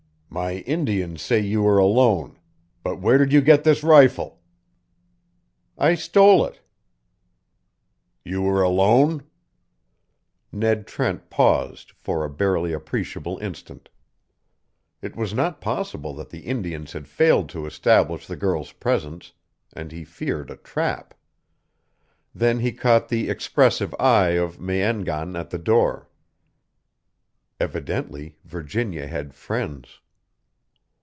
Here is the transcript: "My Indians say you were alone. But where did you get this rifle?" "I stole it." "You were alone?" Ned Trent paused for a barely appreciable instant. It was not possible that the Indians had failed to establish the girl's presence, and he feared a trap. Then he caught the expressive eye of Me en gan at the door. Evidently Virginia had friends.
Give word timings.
"My 0.33 0.53
Indians 0.59 1.21
say 1.21 1.41
you 1.41 1.61
were 1.63 1.77
alone. 1.77 2.39
But 2.83 3.01
where 3.01 3.17
did 3.17 3.33
you 3.33 3.41
get 3.41 3.65
this 3.65 3.83
rifle?" 3.83 4.39
"I 5.77 5.93
stole 5.95 6.45
it." 6.45 6.61
"You 8.23 8.41
were 8.41 8.61
alone?" 8.63 9.23
Ned 10.49 10.87
Trent 10.87 11.29
paused 11.29 11.91
for 11.97 12.23
a 12.23 12.29
barely 12.29 12.71
appreciable 12.71 13.39
instant. 13.39 13.89
It 15.01 15.17
was 15.17 15.33
not 15.33 15.59
possible 15.59 16.13
that 16.13 16.29
the 16.29 16.43
Indians 16.45 16.93
had 16.93 17.09
failed 17.09 17.49
to 17.49 17.65
establish 17.65 18.25
the 18.25 18.37
girl's 18.37 18.71
presence, 18.71 19.33
and 19.73 19.91
he 19.91 20.05
feared 20.05 20.49
a 20.49 20.55
trap. 20.55 21.13
Then 22.33 22.59
he 22.59 22.71
caught 22.71 23.09
the 23.09 23.29
expressive 23.29 23.93
eye 23.99 24.39
of 24.41 24.61
Me 24.61 24.81
en 24.81 25.03
gan 25.03 25.35
at 25.35 25.49
the 25.49 25.59
door. 25.59 26.07
Evidently 27.59 28.37
Virginia 28.45 29.07
had 29.07 29.33
friends. 29.33 29.99